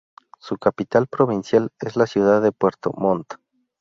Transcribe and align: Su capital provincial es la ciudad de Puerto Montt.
Su 0.39 0.57
capital 0.57 1.05
provincial 1.05 1.69
es 1.79 1.95
la 1.95 2.07
ciudad 2.07 2.41
de 2.41 2.51
Puerto 2.51 2.91
Montt. 2.97 3.35